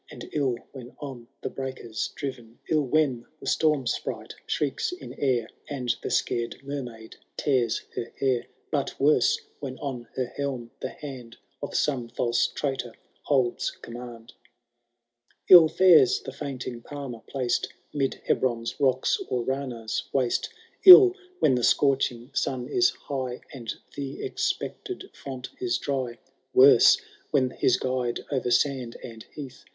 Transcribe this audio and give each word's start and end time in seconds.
And 0.09 0.27
ill 0.33 0.55
when 0.71 0.95
on 0.99 1.27
the 1.43 1.49
breakers 1.51 2.07
driven,^— 2.15 2.57
111 2.67 2.89
when 3.21 3.25
t^e 3.43 3.47
storm 3.47 3.85
sprite 3.85 4.33
shrieks 4.47 4.91
in 4.91 5.13
air. 5.13 5.47
And 5.69 5.95
the 6.01 6.09
scared 6.09 6.55
mermaid 6.63 7.17
tears 7.37 7.83
her 7.93 8.11
hair; 8.19 8.47
Canto 8.47 8.47
III. 8.49 8.49
HAROLD 8.49 8.49
TBI 8.49 8.49
DAUNTLB88. 8.49 8.71
158 8.71 8.71
But 8.71 8.99
worse 8.99 9.39
when 9.61 9.77
on 9.77 10.07
her 10.15 10.25
helm 10.35 10.71
the 10.79 10.87
liand 10.87 11.35
Of 11.61 11.75
some 11.75 12.07
false 12.09 12.47
tmitor 12.51 12.93
holds 13.25 13.69
command* 13.83 14.29
2. 15.49 15.57
111 15.61 15.77
fares 15.77 16.19
the 16.21 16.31
fkinting 16.31 16.83
Palmer, 16.83 17.21
placed 17.29 17.71
'Mid 17.93 18.21
Hebron^s 18.27 18.79
rocks 18.79 19.21
or 19.29 19.43
Rana*s 19.43 20.11
wastes— 20.11 20.49
111 20.83 21.35
when 21.39 21.53
the 21.53 21.63
scorching 21.63 22.31
sun 22.33 22.67
is 22.67 22.89
high, 22.89 23.41
And 23.53 23.71
the 23.95 24.23
expected 24.23 25.11
font 25.13 25.49
is 25.59 25.77
drj,— 25.77 26.17
Worse 26.55 26.97
when 27.29 27.51
his 27.51 27.77
guide 27.77 28.21
o'er 28.31 28.49
sand 28.49 28.97
and 29.03 29.27
heath. 29.35 29.63